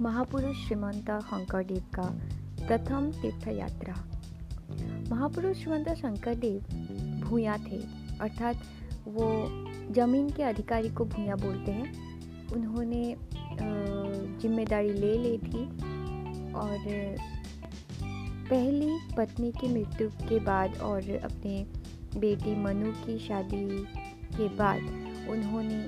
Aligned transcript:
महापुरुष 0.00 0.56
श्रीमंत 0.66 1.10
शंकरदेव 1.22 1.84
का 1.94 2.02
प्रथम 2.66 3.10
तीर्थ 3.12 3.46
यात्रा 3.48 3.94
महापुरुष 5.10 5.56
श्रीमंत 5.56 5.88
शंकरदेव 5.98 7.24
भूया 7.24 7.56
थे, 7.58 7.80
अर्थात 8.20 8.60
वो 9.06 9.26
ज़मीन 9.94 10.30
के 10.30 10.42
अधिकारी 10.42 10.90
को 10.90 11.04
भूया 11.04 11.36
बोलते 11.36 11.72
हैं। 11.72 12.52
उन्होंने 12.54 13.16
ज़िम्मेदारी 14.40 14.92
ले 14.92 15.12
ली 15.18 15.36
थी 15.38 15.64
और 16.54 16.78
पहली 18.50 18.96
पत्नी 19.16 19.52
की 19.60 19.74
मृत्यु 19.74 20.08
के 20.28 20.38
बाद 20.44 20.78
और 20.82 21.10
अपने 21.24 21.64
बेटी 22.16 22.56
मनु 22.62 22.92
की 23.04 23.18
शादी 23.18 23.66
के 24.36 24.48
बाद 24.56 25.28
उन्होंने 25.30 25.84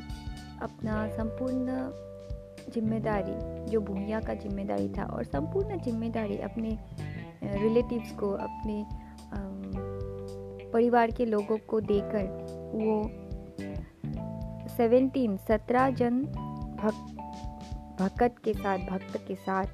अपना 0.62 1.06
संपूर्ण 1.08 1.80
ज़िम्मेदारी, 2.74 3.34
जो 3.70 3.80
भूमिया 3.80 4.20
का 4.20 4.34
ज़िम्मेदारी 4.36 4.88
था 4.88 5.04
और 5.06 5.24
संपूर्ण 5.24 5.78
ज़िम्मेदारी 5.80 6.36
अपने 6.40 6.78
रिलेटिव्स 7.42 8.12
को, 8.12 8.30
अपने 8.32 8.84
परिवार 10.72 11.10
के 11.10 11.24
लोगों 11.26 11.56
को 11.68 11.80
देकर 11.82 12.24
वो 12.74 13.02
सेवेंटीन 14.76 15.36
सत्रह 15.48 15.90
जन 15.90 16.22
भक्त 16.82 17.16
भक्त 18.00 18.38
के 18.44 18.52
साथ, 18.54 18.78
भक्त 18.80 19.16
के 19.28 19.34
साथ 19.36 19.66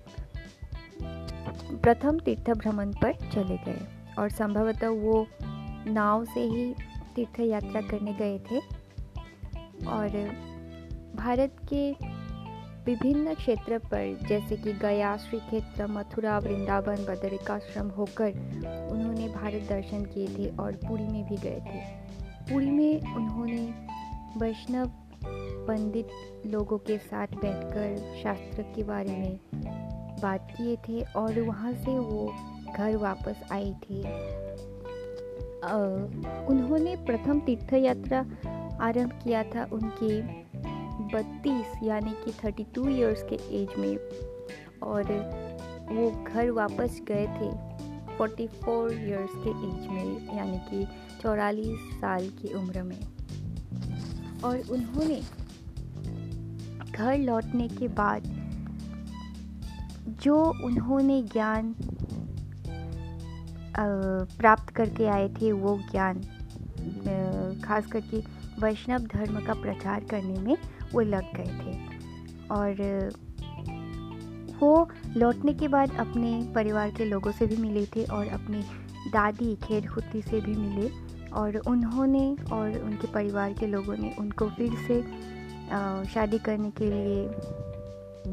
प्रथम 1.82 2.18
तीर्थ 2.18 2.50
भ्रमण 2.58 2.92
पर 2.92 3.12
चले 3.32 3.56
गए 3.66 3.86
और 4.18 4.30
संभवतः 4.30 4.88
वो 5.02 5.26
नाव 5.88 6.24
से 6.24 6.40
ही 6.44 6.72
तीर्थ 7.16 7.40
यात्रा 7.40 7.80
करने 7.80 8.12
गए 8.12 8.38
थे। 8.50 8.58
और 9.86 10.08
भारत 11.16 11.56
के 11.72 11.92
विभिन्न 12.86 13.34
क्षेत्र 13.34 13.78
पर, 13.78 14.26
जैसे 14.28 14.56
कि 14.56 14.72
गया 14.72 15.16
श्री 15.16 15.38
क्षेत्र 15.38 15.86
मथुरा, 15.86 16.38
वृंदावन, 16.38 16.96
बदरिकाश्रम 16.96 17.88
होकर 17.88 18.30
उन्होंने 18.92 19.28
भारत 19.28 19.66
दर्शन 19.68 20.04
किए 20.04 20.26
थे 20.28 20.56
और 20.56 20.72
पुरी 20.86 21.04
में 21.04 21.24
भी 21.28 21.36
गए 21.36 21.60
थे। 21.60 21.80
पुरी 22.52 22.70
में 22.70 23.14
उन्होंने 23.14 23.62
वैष्णव 24.38 24.90
पंडित 25.66 26.08
लोगों 26.46 26.78
के 26.78 26.98
साथ 26.98 27.26
बैठकर 27.26 28.20
शास्त्र 28.22 28.62
के 28.74 28.82
बारे 28.82 29.16
में 29.16 29.38
बात 30.22 30.52
किए 30.56 30.76
थे 30.88 31.02
और 31.16 31.40
वहाँ 31.40 31.72
से 31.72 31.98
वो 31.98 32.32
घर 32.76 32.96
वापस 32.96 33.42
आए 33.52 33.72
थे। 33.82 34.00
उन्होंने 36.46 36.96
प्रथम 36.96 37.40
तीर्थ 37.40 37.72
यात्रा 37.72 38.24
आरंभ 38.80 39.12
किया 39.24 39.42
था 39.44 39.68
उनके 39.72 40.20
बत्तीस, 41.12 41.82
यानी 41.82 42.10
कि 42.24 42.32
थर्टी 42.44 42.64
टू 42.74 42.88
ईयर्स 42.88 43.22
के 43.22 43.36
एज 43.56 43.76
में। 43.78 43.96
और 44.82 45.02
वो 45.90 46.10
घर 46.24 46.50
वापस 46.50 47.00
गए 47.08 47.26
थे 47.36 47.50
फोर्टी 48.16 48.46
फोर 48.46 48.92
ईयर्स 48.92 49.30
के 49.36 49.50
एज 49.50 49.88
में, 49.88 50.36
यानी 50.36 50.58
कि 50.58 50.86
चौरालीस 51.22 52.00
साल 52.00 52.28
की 52.28 52.52
उम्र 52.54 52.82
में। 52.82 53.00
और 54.44 54.62
उन्होंने 54.70 55.20
घर 56.92 57.18
लौटने 57.18 57.68
के 57.68 57.88
बाद 57.88 58.22
जो 60.22 60.36
उन्होंने 60.64 61.22
ज्ञान 61.22 61.74
प्राप्त 64.38 64.68
करके 64.70 65.06
आए 65.06 65.28
थे, 65.30 65.52
वो 65.52 65.78
ज्ञान 65.90 66.20
खास 67.64 67.86
करके 67.86 68.22
वैष्णव 68.60 68.98
धर्म 68.98 69.40
का 69.46 69.54
प्रचार 69.54 70.04
करने 70.04 70.40
में 70.40 70.56
वो 70.92 71.00
लग 71.00 71.24
गए 71.36 71.44
थे। 71.44 71.96
और, 72.50 73.10
वो 74.60 74.88
लौटने 75.16 75.54
के 75.54 75.68
बाद 75.68 75.96
अपने 75.98 76.52
परिवार 76.54 76.90
के 76.90 77.04
लोगों 77.04 77.32
से 77.32 77.46
भी 77.46 77.56
मिले 77.56 77.86
थे 77.86 78.04
और 78.04 78.28
अपनी 78.28 78.60
दादी 79.12 79.56
खेर 79.56 79.86
खुती 79.86 80.22
से 80.22 80.40
भी 80.40 80.54
मिले 80.54 80.90
और 81.30 81.56
उन्होंने 81.56 82.36
और 82.52 82.78
उनके 82.78 83.12
परिवार 83.12 83.52
के 83.52 83.66
लोगों 83.66 83.96
ने 83.96 84.14
उनको 84.18 84.48
फिर 84.48 84.70
से 84.72 85.02
शादी 86.10 86.38
करने 86.38 86.70
के 86.70 86.84
लिए 86.84 87.28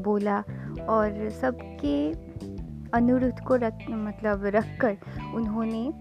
बोला 0.02 0.38
और 0.88 1.30
सबके 1.30 2.12
अनुरोध 2.90 3.40
को 3.40 3.56
रख 3.56 3.78
मतलब 3.90 4.44
रख 4.44 4.80
कर 4.80 4.96
उन्होंने 5.34 5.92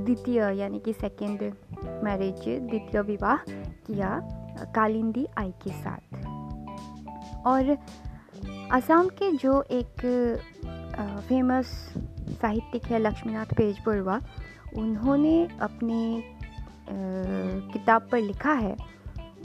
द्वितीय, 0.00 0.40
यानी 0.58 0.78
कि 0.78 0.92
सेकेंड 0.92 1.42
मैरिज 2.04 2.44
द्वितीय 2.60 3.00
विवाह 3.02 3.36
किया 3.86 4.20
कालिंदी 4.74 5.26
आई 5.38 5.50
के 5.62 5.70
साथ। 5.72 6.02
और 7.46 7.76
असम 8.72 9.08
के 9.18 9.30
जो 9.36 9.62
एक 9.70 10.00
फ़ेमस 11.28 11.66
साहित्यिक 12.32 12.84
है, 12.84 12.98
लक्ष्मीनाथ 12.98 13.54
पेजबरुआ, 13.56 14.20
उन्होंने 14.76 15.48
अपने 15.60 16.22
किताब 17.72 18.08
पर 18.12 18.20
लिखा 18.20 18.52
है 18.54 18.76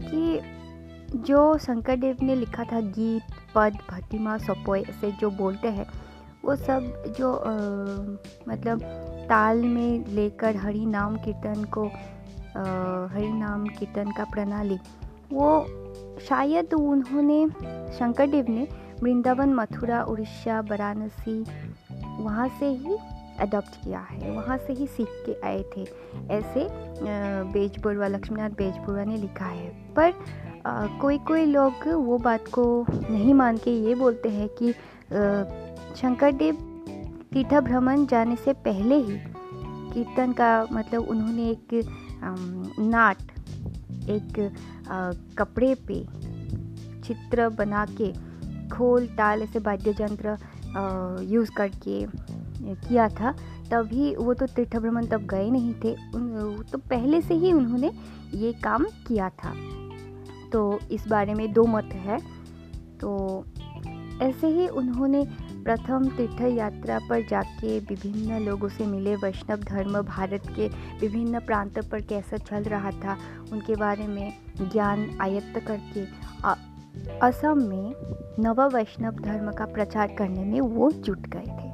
कि 0.01 0.39
जो 1.17 1.57
शंकर 1.57 1.95
देव 1.95 2.17
ने 2.21 2.35
लिखा 2.35 2.63
था 2.63 2.79
गीत, 2.81 3.23
पद 3.55 3.77
भतिमा 3.91 4.38
सपोय 4.38 4.81
ऐसे 4.81 5.11
जो 5.11 5.29
बोलते 5.31 5.67
हैं 5.67 5.85
वो 6.45 6.56
सब 6.56 7.13
जो 7.17 7.33
आ, 7.33 7.51
मतलब 8.47 8.81
ताल 9.29 9.61
में 9.61 10.06
लेकर 10.07 10.56
हरि 10.56 10.85
नाम 10.85 11.16
कीर्तन 11.17 11.63
को 11.63 11.85
हरि 13.13 13.31
नाम 13.33 13.66
कीर्तन 13.67 14.11
का 14.11 14.23
प्रणाली 14.23 14.78
वो 15.33 15.66
शायद 16.22 16.73
उन्होंने 16.73 17.47
शंकरदेव 17.97 18.45
ने 18.50 18.67
वृंदावन 19.03 19.53
मथुरा 19.53 20.03
उड़ीसा 20.03 20.59
वाराणसी 20.59 21.44
वहाँ 22.23 22.47
से 22.59 22.66
ही 22.66 22.97
अडॉप्ट 23.39 23.75
किया 23.83 24.00
है 24.00 24.31
वहाँ 24.31 24.57
से 24.57 24.73
ही 24.73 24.88
सीख 24.88 25.07
के 25.25 25.33
आए 25.47 25.63
थे। 25.75 25.81
ऐसे 26.31 26.67
बेजपुरवा 27.53 28.07
लक्ष्मीनाथ 28.07 28.50
बेजपुरवा 28.50 29.03
ने 29.03 29.17
लिखा 29.17 29.45
है। 29.45 29.69
पर 29.94 30.13
आ, 30.66 30.85
कोई 31.01 31.17
कोई 31.17 31.45
लोग 31.45 31.88
वो 31.88 32.17
बात 32.17 32.47
को 32.47 32.85
नहीं 32.91 33.33
मान 33.33 33.57
के 33.57 33.72
ये 33.72 33.95
बोलते 33.95 34.29
हैं 34.29 34.50
कि 34.62 34.73
शंकरदेव 35.97 36.56
तीर्थ 37.33 37.53
भ्रमण 37.63 38.06
जाने 38.06 38.35
से 38.35 38.53
पहले 38.66 38.95
ही 38.97 39.17
कीर्तन 39.94 40.31
का 40.31 40.50
मतलब 40.73 41.07
उन्होंने 41.09 41.50
एक 41.50 41.73
नाट, 42.79 43.17
एक 44.09 45.35
कपड़े 45.38 45.73
पे 45.88 46.03
चित्र 47.01 47.47
बना 47.50 47.85
के 48.01 48.11
खोल 48.69 49.07
ताल 49.07 49.41
ऐसे 49.41 49.59
वाद्य 49.59 49.95
यंत्र 50.01 50.38
यूज़ 51.23 51.51
करके 51.51 52.06
किया 52.88 53.07
था। 53.09 53.31
तभी 53.72 54.16
वो 54.16 54.33
तो 54.33 54.45
तीर्थ 54.47 54.75
भ्रमण 54.77 55.06
तब 55.06 55.25
गए 55.25 55.50
नहीं 55.50 55.73
थे। 55.83 55.94
उन 56.16 56.63
तो 56.72 56.77
पहले 56.79 57.22
से 57.22 57.33
ही 57.33 57.51
उन्होंने 57.53 57.91
ये 58.33 58.51
काम 58.63 58.85
किया 59.07 59.29
था। 59.29 59.53
तो 60.51 60.79
इस 60.91 61.07
बारे 61.07 61.33
में 61.33 61.51
दो 61.53 61.63
मत 61.67 61.89
है। 61.94 62.19
तो 63.00 63.44
ऐसे 64.22 64.47
ही 64.47 64.67
उन्होंने 64.67 65.25
प्रथम 65.65 66.07
तीर्थ 66.07 66.41
यात्रा 66.57 66.97
पर 67.09 67.21
जाके 67.29 67.77
विभिन्न 67.79 68.39
लोगों 68.39 68.67
से 68.69 68.85
मिले। 68.85 69.15
वैष्णव 69.15 69.63
धर्म 69.63 70.01
भारत 70.01 70.43
के 70.55 70.67
विभिन्न 70.99 71.39
प्रांत 71.39 71.79
पर 71.91 72.01
कैसा 72.01 72.37
चल 72.39 72.63
रहा 72.63 72.91
था, 72.91 73.17
उनके 73.51 73.75
बारे 73.75 74.07
में 74.07 74.33
ज्ञान 74.61 75.09
आयत्त 75.21 75.59
करके। 75.67 76.03
असम 77.19 77.63
में 77.69 77.93
नव 78.39 78.61
वैष्णव 78.67 79.15
धर्म 79.15 79.51
का 79.51 79.65
प्रचार 79.65 80.15
करने 80.17 80.43
में 80.43 80.61
वो 80.61 80.91
जुट 80.91 81.27
गए 81.27 81.49
थे। 81.49 81.73